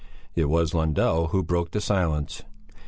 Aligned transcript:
It 0.33 0.45
was 0.49 0.73
Lundell 0.73 1.27
who 1.27 1.43
broke 1.43 1.69
the 1.69 1.79
silence. 1.79 2.41